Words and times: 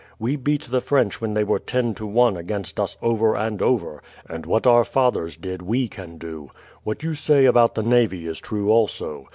We 0.17 0.35
beat 0.35 0.63
the 0.63 0.81
French 0.81 1.21
when 1.21 1.35
they 1.35 1.43
were 1.43 1.59
ten 1.59 1.93
to 1.93 2.07
one 2.07 2.35
against 2.35 2.79
us 2.79 2.97
over 3.03 3.35
and 3.37 3.61
over, 3.61 4.01
and 4.27 4.47
what 4.47 4.65
our 4.65 4.83
fathers 4.83 5.37
did 5.37 5.61
we 5.61 5.87
can 5.87 6.17
do. 6.17 6.49
What 6.83 7.03
you 7.03 7.13
say 7.13 7.45
about 7.45 7.75
the 7.75 7.83
navy 7.83 8.25
is 8.25 8.39
true 8.39 8.71
also. 8.71 9.27